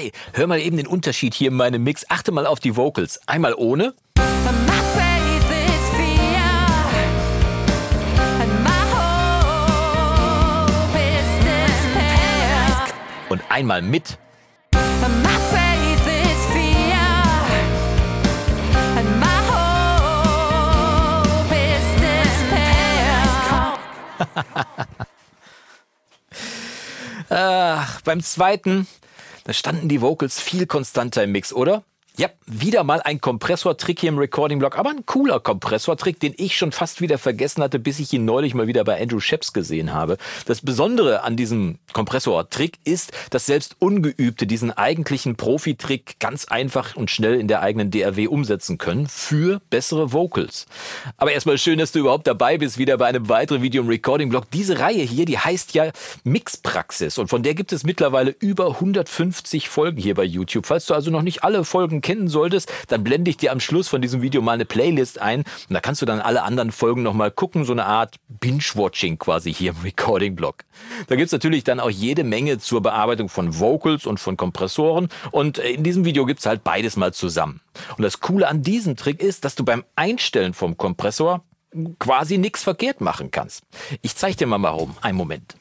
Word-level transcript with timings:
Hi, 0.00 0.12
hör 0.32 0.46
mal 0.46 0.58
eben 0.58 0.78
den 0.78 0.86
Unterschied 0.86 1.34
hier 1.34 1.48
in 1.48 1.56
meinem 1.56 1.84
Mix. 1.84 2.06
Achte 2.08 2.32
mal 2.32 2.46
auf 2.46 2.58
die 2.58 2.74
Vocals. 2.74 3.20
Einmal 3.28 3.52
ohne. 3.52 3.92
Und 13.28 13.42
einmal 13.50 13.82
mit. 13.82 14.16
Ach, 27.28 28.00
beim 28.00 28.22
zweiten, 28.22 28.86
da 29.44 29.52
standen 29.52 29.88
die 29.88 30.00
Vocals 30.00 30.40
viel 30.40 30.66
konstanter 30.66 31.24
im 31.24 31.32
Mix, 31.32 31.52
oder? 31.52 31.84
Ja, 32.20 32.28
wieder 32.44 32.84
mal 32.84 33.00
ein 33.00 33.18
Kompressortrick 33.22 34.00
hier 34.00 34.10
im 34.10 34.18
Recording-Block, 34.18 34.76
aber 34.76 34.90
ein 34.90 35.06
cooler 35.06 35.40
Kompressortrick, 35.40 36.20
den 36.20 36.34
ich 36.36 36.54
schon 36.54 36.70
fast 36.70 37.00
wieder 37.00 37.16
vergessen 37.16 37.62
hatte, 37.62 37.78
bis 37.78 37.98
ich 37.98 38.12
ihn 38.12 38.26
neulich 38.26 38.52
mal 38.52 38.66
wieder 38.66 38.84
bei 38.84 39.00
Andrew 39.00 39.20
Sheps 39.20 39.54
gesehen 39.54 39.94
habe. 39.94 40.18
Das 40.44 40.60
Besondere 40.60 41.22
an 41.22 41.36
diesem 41.38 41.78
Kompressortrick 41.94 42.76
ist, 42.84 43.12
dass 43.30 43.46
selbst 43.46 43.76
Ungeübte 43.78 44.46
diesen 44.46 44.70
eigentlichen 44.70 45.36
Profi-Trick 45.36 46.16
ganz 46.18 46.44
einfach 46.44 46.94
und 46.94 47.10
schnell 47.10 47.40
in 47.40 47.48
der 47.48 47.62
eigenen 47.62 47.90
DRW 47.90 48.26
umsetzen 48.26 48.76
können 48.76 49.06
für 49.06 49.62
bessere 49.70 50.12
Vocals. 50.12 50.66
Aber 51.16 51.32
erstmal 51.32 51.56
schön, 51.56 51.78
dass 51.78 51.92
du 51.92 52.00
überhaupt 52.00 52.26
dabei 52.26 52.58
bist, 52.58 52.76
wieder 52.76 52.98
bei 52.98 53.06
einem 53.06 53.30
weiteren 53.30 53.62
Video 53.62 53.80
im 53.80 53.88
Recording-Block. 53.88 54.50
Diese 54.50 54.78
Reihe 54.78 55.04
hier, 55.04 55.24
die 55.24 55.38
heißt 55.38 55.72
ja 55.72 55.90
Mixpraxis 56.24 57.16
und 57.16 57.28
von 57.28 57.42
der 57.42 57.54
gibt 57.54 57.72
es 57.72 57.82
mittlerweile 57.82 58.36
über 58.40 58.72
150 58.72 59.70
Folgen 59.70 59.96
hier 59.96 60.16
bei 60.16 60.24
YouTube. 60.24 60.66
Falls 60.66 60.84
du 60.84 60.92
also 60.92 61.10
noch 61.10 61.22
nicht 61.22 61.44
alle 61.44 61.64
Folgen 61.64 62.02
kennen 62.10 62.26
solltest, 62.26 62.72
dann 62.88 63.04
blende 63.04 63.30
ich 63.30 63.36
dir 63.36 63.52
am 63.52 63.60
Schluss 63.60 63.86
von 63.86 64.02
diesem 64.02 64.20
Video 64.20 64.42
mal 64.42 64.54
eine 64.54 64.64
Playlist 64.64 65.20
ein 65.20 65.44
und 65.68 65.74
da 65.74 65.78
kannst 65.78 66.02
du 66.02 66.06
dann 66.06 66.18
alle 66.18 66.42
anderen 66.42 66.72
Folgen 66.72 67.04
nochmal 67.04 67.30
gucken, 67.30 67.64
so 67.64 67.70
eine 67.70 67.86
Art 67.86 68.16
Binge-Watching 68.28 69.16
quasi 69.16 69.54
hier 69.54 69.70
im 69.70 69.76
Recording-Blog. 69.84 70.64
Da 71.06 71.14
gibt's 71.14 71.30
natürlich 71.30 71.62
dann 71.62 71.78
auch 71.78 71.88
jede 71.88 72.24
Menge 72.24 72.58
zur 72.58 72.80
Bearbeitung 72.82 73.28
von 73.28 73.60
Vocals 73.60 74.06
und 74.06 74.18
von 74.18 74.36
Kompressoren 74.36 75.08
und 75.30 75.58
in 75.58 75.84
diesem 75.84 76.04
Video 76.04 76.26
gibt's 76.26 76.46
halt 76.46 76.64
beides 76.64 76.96
mal 76.96 77.14
zusammen. 77.14 77.60
Und 77.96 78.02
das 78.02 78.18
Coole 78.18 78.48
an 78.48 78.62
diesem 78.62 78.96
Trick 78.96 79.22
ist, 79.22 79.44
dass 79.44 79.54
du 79.54 79.64
beim 79.64 79.84
Einstellen 79.94 80.52
vom 80.52 80.76
Kompressor 80.76 81.44
quasi 82.00 82.38
nichts 82.38 82.64
verkehrt 82.64 83.00
machen 83.00 83.30
kannst. 83.30 83.62
Ich 84.02 84.16
zeige 84.16 84.36
dir 84.36 84.46
mal 84.48 84.60
warum. 84.60 84.96
Einen 85.00 85.16
Moment. 85.16 85.54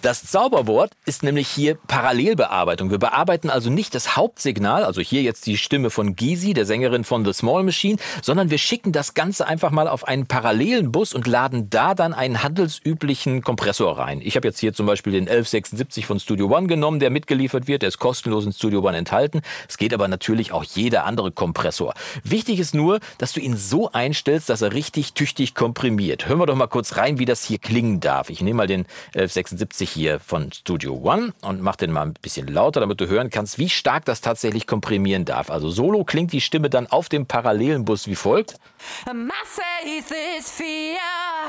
Das 0.00 0.24
Zauberwort 0.24 0.92
ist 1.06 1.24
nämlich 1.24 1.48
hier 1.48 1.74
Parallelbearbeitung. 1.74 2.92
Wir 2.92 2.98
bearbeiten 2.98 3.50
also 3.50 3.68
nicht 3.68 3.96
das 3.96 4.16
Hauptsignal, 4.16 4.84
also 4.84 5.00
hier 5.00 5.22
jetzt 5.22 5.44
die 5.46 5.56
Stimme 5.56 5.90
von 5.90 6.14
Gizi, 6.14 6.54
der 6.54 6.66
Sängerin 6.66 7.02
von 7.02 7.24
The 7.24 7.32
Small 7.32 7.64
Machine, 7.64 7.98
sondern 8.22 8.48
wir 8.48 8.58
schicken 8.58 8.92
das 8.92 9.14
Ganze 9.14 9.48
einfach 9.48 9.72
mal 9.72 9.88
auf 9.88 10.06
einen 10.06 10.26
parallelen 10.26 10.92
Bus 10.92 11.14
und 11.14 11.26
laden 11.26 11.68
da 11.68 11.96
dann 11.96 12.14
einen 12.14 12.44
handelsüblichen 12.44 13.42
Kompressor 13.42 13.98
rein. 13.98 14.20
Ich 14.22 14.36
habe 14.36 14.46
jetzt 14.46 14.60
hier 14.60 14.72
zum 14.72 14.86
Beispiel 14.86 15.14
den 15.14 15.22
1176 15.24 16.06
von 16.06 16.20
Studio 16.20 16.46
One 16.46 16.68
genommen, 16.68 17.00
der 17.00 17.10
mitgeliefert 17.10 17.66
wird. 17.66 17.82
Der 17.82 17.88
ist 17.88 17.98
kostenlos 17.98 18.46
in 18.46 18.52
Studio 18.52 18.86
One 18.86 18.96
enthalten. 18.96 19.40
Es 19.68 19.78
geht 19.78 19.92
aber 19.92 20.06
natürlich 20.06 20.52
auch 20.52 20.62
jeder 20.62 21.06
andere 21.06 21.32
Kompressor. 21.32 21.94
Wichtig 22.22 22.60
ist 22.60 22.72
nur, 22.72 23.00
dass 23.18 23.32
du 23.32 23.40
ihn 23.40 23.56
so 23.56 23.90
einstellst, 23.90 24.48
dass 24.48 24.62
er 24.62 24.74
richtig 24.74 25.14
tüchtig 25.14 25.56
komprimiert. 25.56 26.28
Hören 26.28 26.38
wir 26.38 26.46
doch 26.46 26.54
mal 26.54 26.68
kurz 26.68 26.96
rein, 26.96 27.18
wie 27.18 27.24
das 27.24 27.42
hier 27.42 27.58
klingen 27.58 27.98
darf. 27.98 28.30
Ich 28.30 28.42
nehme 28.42 28.58
mal 28.58 28.68
den 28.68 28.86
1176 29.14 29.87
ich 29.88 29.94
hier 29.94 30.20
von 30.20 30.52
Studio 30.52 31.00
One 31.02 31.32
und 31.42 31.62
mache 31.62 31.78
den 31.78 31.92
mal 31.92 32.02
ein 32.02 32.14
bisschen 32.14 32.46
lauter, 32.46 32.80
damit 32.80 33.00
du 33.00 33.08
hören 33.08 33.30
kannst, 33.30 33.58
wie 33.58 33.68
stark 33.68 34.04
das 34.04 34.20
tatsächlich 34.20 34.66
komprimieren 34.66 35.24
darf. 35.24 35.50
Also 35.50 35.70
solo 35.70 36.04
klingt 36.04 36.32
die 36.32 36.40
Stimme 36.40 36.68
dann 36.70 36.86
auf 36.86 37.08
dem 37.08 37.26
parallelen 37.26 37.84
Bus 37.84 38.06
wie 38.06 38.14
folgt. 38.14 38.58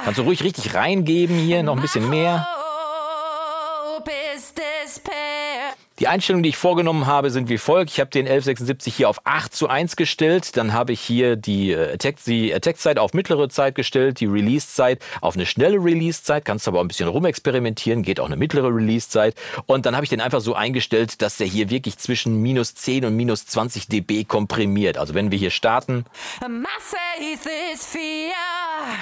Kannst 0.05 0.19
du 0.19 0.23
ruhig 0.23 0.43
richtig 0.43 0.73
reingeben 0.73 1.37
hier, 1.37 1.63
noch 1.63 1.75
ein 1.75 1.81
bisschen 1.81 2.09
mehr. 2.09 2.47
Die 6.09 6.13
Einstellungen, 6.13 6.41
die 6.41 6.49
ich 6.49 6.57
vorgenommen 6.57 7.05
habe, 7.05 7.29
sind 7.29 7.49
wie 7.49 7.59
folgt. 7.59 7.91
Ich 7.91 7.99
habe 7.99 8.09
den 8.09 8.25
1176 8.25 8.95
hier 8.95 9.09
auf 9.09 9.21
8 9.25 9.53
zu 9.53 9.67
1 9.69 9.95
gestellt. 9.95 10.57
Dann 10.57 10.73
habe 10.73 10.91
ich 10.91 11.01
hier 11.01 11.35
die 11.35 11.71
äh, 11.71 11.93
Attack-Zeit 11.93 12.97
auf 12.97 13.13
mittlere 13.13 13.47
Zeit 13.49 13.75
gestellt, 13.75 14.19
die 14.19 14.25
Release-Zeit 14.25 15.03
auf 15.21 15.35
eine 15.35 15.45
schnelle 15.45 15.77
Release-Zeit. 15.77 16.45
Kannst 16.45 16.67
aber 16.67 16.79
auch 16.79 16.81
ein 16.81 16.87
bisschen 16.87 17.09
rumexperimentieren, 17.09 18.01
geht 18.01 18.19
auch 18.19 18.25
eine 18.25 18.37
mittlere 18.37 18.73
Release-Zeit. 18.73 19.35
Und 19.67 19.85
dann 19.85 19.95
habe 19.95 20.03
ich 20.03 20.09
den 20.09 20.19
einfach 20.19 20.41
so 20.41 20.55
eingestellt, 20.55 21.21
dass 21.21 21.37
der 21.37 21.45
hier 21.45 21.69
wirklich 21.69 21.99
zwischen 21.99 22.41
minus 22.41 22.73
10 22.73 23.05
und 23.05 23.15
minus 23.15 23.45
20 23.45 23.87
dB 23.87 24.23
komprimiert. 24.23 24.97
Also 24.97 25.13
wenn 25.13 25.29
wir 25.29 25.37
hier 25.37 25.51
starten, 25.51 26.05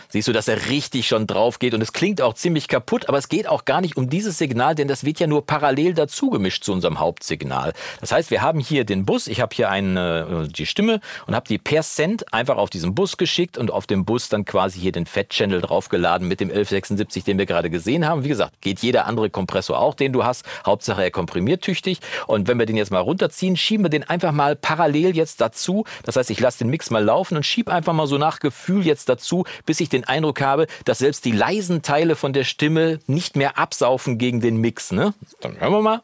siehst 0.10 0.28
du, 0.28 0.34
dass 0.34 0.48
er 0.48 0.70
richtig 0.70 1.08
schon 1.08 1.28
drauf 1.28 1.60
geht. 1.60 1.74
Und 1.74 1.82
es 1.82 1.94
klingt 1.94 2.22
auch 2.22 2.34
ziemlich 2.34 2.68
kaputt, 2.68 3.10
aber 3.10 3.18
es 3.18 3.30
geht 3.30 3.48
auch 3.48 3.66
gar 3.66 3.82
nicht 3.82 3.98
um 3.98 4.10
dieses 4.10 4.38
Signal, 4.38 4.76
denn 4.76 4.88
das 4.88 5.04
wird 5.04 5.20
ja 5.20 5.28
nur 5.28 5.46
parallel 5.46 5.94
dazu 5.94 6.30
gemischt 6.30 6.64
zu 6.64 6.74
unserem 6.74 7.00
Hauptsignal. 7.00 7.74
Das 8.00 8.12
heißt, 8.12 8.32
wir 8.32 8.42
haben 8.42 8.60
hier 8.60 8.86
den 8.86 9.06
Bus, 9.06 9.28
ich 9.28 9.42
habe 9.42 9.56
hier 9.56 9.70
eine, 9.70 10.48
die 10.52 10.66
Stimme 10.66 11.00
und 11.26 11.36
habe 11.36 11.48
die 11.48 11.58
per 11.58 11.84
Cent 11.84 12.34
einfach 12.34 12.58
auf 12.58 12.70
diesen 12.70 12.96
Bus 12.96 13.18
geschickt 13.18 13.58
und 13.58 13.72
auf 13.72 13.88
dem 13.88 14.06
Bus 14.06 14.30
dann 14.30 14.46
quasi 14.46 14.80
hier 14.80 14.92
den 14.92 15.06
Fat-Channel 15.06 15.62
draufgeladen 15.62 16.28
mit 16.28 16.40
dem 16.40 16.50
1176, 16.50 17.24
den 17.24 17.38
wir 17.38 17.46
gerade 17.46 17.70
gesehen 17.70 18.08
haben. 18.08 18.24
Wie 18.24 18.30
gesagt, 18.30 18.62
geht 18.62 18.80
jeder 18.80 19.06
andere 19.06 19.30
Kompressor 19.30 19.80
auch, 19.80 19.96
den 19.96 20.14
du 20.14 20.24
hast. 20.24 20.46
Hauptsache 20.66 21.04
er 21.04 21.12
komprimiert 21.12 21.62
tüchtig. 21.62 22.00
Und 22.28 22.48
wenn 22.48 22.60
wir 22.60 22.66
den 22.66 22.78
jetzt 22.78 22.92
mal 22.92 23.00
runterziehen, 23.00 23.58
schieben 23.58 23.86
wir 23.86 23.90
den 23.90 24.04
einfach 24.04 24.32
mal 24.32 24.56
parallel 24.56 25.16
jetzt 25.16 25.42
dazu. 25.42 25.86
Das 26.04 26.16
heißt, 26.16 26.30
ich 26.30 26.40
lasse 26.40 26.60
den 26.60 26.70
Mix 26.70 26.90
mal 26.90 27.04
laufen 27.04 27.38
und 27.38 27.44
schiebe 27.44 27.72
einfach 27.72 27.94
mal 27.94 28.08
so 28.08 28.18
nach 28.18 28.40
Gefühl 28.40 28.86
jetzt 28.86 29.10
dazu, 29.10 29.46
bis 29.68 29.80
ich 29.80 29.90
den 29.90 30.06
Eindruck 30.06 30.42
habe, 30.42 30.66
dass 30.86 30.98
selbst 30.98 31.26
die 31.26 31.32
leisen 31.32 31.84
Teile 31.84 32.16
von 32.16 32.34
der 32.34 32.44
Stimme 32.44 32.98
nicht 33.06 33.36
mehr 33.36 33.60
absaufen 33.60 34.18
gegen 34.18 34.42
den 34.42 34.58
Mix. 34.58 34.92
Ne? 34.92 35.14
Dann 35.42 35.60
hören 35.60 35.74
wir 35.74 35.82
mal. 35.82 36.02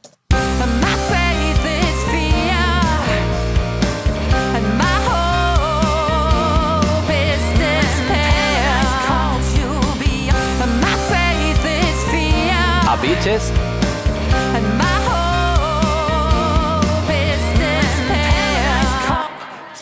AB-Test. 13.04 13.63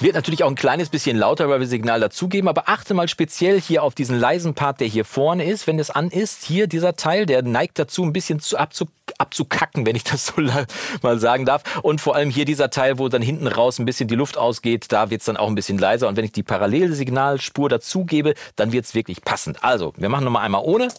Wird 0.02 0.16
natürlich 0.16 0.44
auch 0.44 0.50
ein 0.50 0.56
kleines 0.56 0.90
bisschen 0.90 1.18
lauter, 1.18 1.50
weil 1.50 1.60
wir 1.60 1.68
Signal 1.68 2.00
dazugeben, 2.00 2.48
aber 2.48 2.70
achte 2.70 2.94
mal 2.94 3.08
speziell 3.08 3.60
hier 3.60 3.84
auf 3.84 3.96
diesen 3.96 4.20
leisen 4.20 4.54
Part, 4.54 4.80
der 4.80 4.88
hier 4.88 5.06
vorne 5.06 5.44
ist. 5.46 5.68
Wenn 5.68 5.80
es 5.80 5.90
an 5.90 6.10
ist, 6.10 6.44
hier 6.44 6.68
dieser 6.68 6.96
Teil, 6.96 7.26
der 7.26 7.42
neigt 7.44 7.80
dazu, 7.80 8.04
ein 8.04 8.14
bisschen 8.14 8.40
zu 8.40 8.58
abzu, 8.58 8.88
abzukacken, 9.18 9.86
wenn 9.86 9.96
ich 9.96 10.04
das 10.04 10.28
so 10.28 10.42
mal 11.02 11.20
sagen 11.20 11.46
darf. 11.46 11.64
Und 11.82 12.02
vor 12.02 12.16
allem 12.16 12.30
hier 12.30 12.46
dieser 12.46 12.70
Teil, 12.70 13.00
wo 13.00 13.10
dann 13.10 13.22
hinten 13.22 13.48
raus 13.48 13.80
ein 13.80 13.86
bisschen 13.86 14.08
die 14.08 14.16
Luft 14.16 14.38
ausgeht, 14.38 14.86
da 14.90 15.10
wird 15.10 15.22
es 15.22 15.26
dann 15.26 15.38
auch 15.38 15.48
ein 15.48 15.56
bisschen 15.56 15.78
leiser. 15.78 16.08
Und 16.08 16.18
wenn 16.18 16.26
ich 16.26 16.32
die 16.32 16.44
Parallelsignalspur 16.44 17.70
dazugebe, 17.70 18.34
dann 18.56 18.72
wird 18.72 18.86
es 18.86 18.96
wirklich 18.96 19.22
passend. 19.22 19.64
Also, 19.64 19.94
wir 19.98 20.10
machen 20.10 20.26
nochmal 20.26 20.46
einmal 20.46 20.62
ohne. 20.64 20.90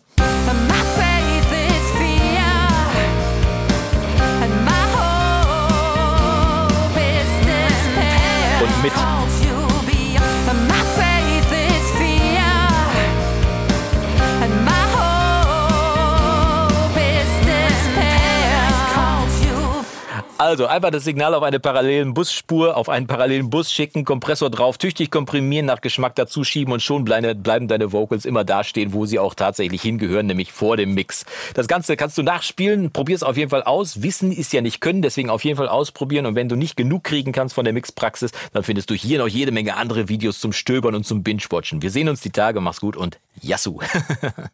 Also 20.42 20.66
einfach 20.66 20.90
das 20.90 21.04
Signal 21.04 21.34
auf 21.34 21.44
eine 21.44 21.60
parallelen 21.60 22.14
Busspur, 22.14 22.76
auf 22.76 22.88
einen 22.88 23.06
parallelen 23.06 23.48
Bus 23.48 23.72
schicken, 23.72 24.04
Kompressor 24.04 24.50
drauf, 24.50 24.76
tüchtig 24.76 25.08
komprimieren, 25.08 25.66
nach 25.66 25.80
Geschmack 25.80 26.16
dazu 26.16 26.42
schieben 26.42 26.72
und 26.72 26.82
schon 26.82 27.04
bleiben 27.04 27.68
deine 27.68 27.92
Vocals 27.92 28.24
immer 28.24 28.42
da 28.42 28.64
stehen, 28.64 28.92
wo 28.92 29.06
sie 29.06 29.20
auch 29.20 29.34
tatsächlich 29.34 29.82
hingehören, 29.82 30.26
nämlich 30.26 30.50
vor 30.50 30.76
dem 30.76 30.94
Mix. 30.94 31.26
Das 31.54 31.68
Ganze 31.68 31.96
kannst 31.96 32.18
du 32.18 32.24
nachspielen, 32.24 32.90
probier 32.90 33.14
es 33.14 33.22
auf 33.22 33.36
jeden 33.36 33.50
Fall 33.50 33.62
aus. 33.62 34.02
Wissen 34.02 34.32
ist 34.32 34.52
ja 34.52 34.62
nicht 34.62 34.80
können, 34.80 35.00
deswegen 35.00 35.30
auf 35.30 35.44
jeden 35.44 35.58
Fall 35.58 35.68
ausprobieren 35.68 36.26
und 36.26 36.34
wenn 36.34 36.48
du 36.48 36.56
nicht 36.56 36.76
genug 36.76 37.04
kriegen 37.04 37.30
kannst 37.30 37.54
von 37.54 37.64
der 37.64 37.72
Mixpraxis, 37.72 38.32
dann 38.52 38.64
findest 38.64 38.90
du 38.90 38.94
hier 38.94 39.20
noch 39.20 39.28
jede 39.28 39.52
Menge 39.52 39.76
andere 39.76 40.08
Videos 40.08 40.40
zum 40.40 40.52
Stöbern 40.52 40.96
und 40.96 41.06
zum 41.06 41.22
Binge-Watchen. 41.22 41.82
Wir 41.82 41.92
sehen 41.92 42.08
uns 42.08 42.20
die 42.20 42.30
Tage, 42.30 42.60
mach's 42.60 42.80
gut 42.80 42.96
und 42.96 43.20
Yassou! 43.42 43.78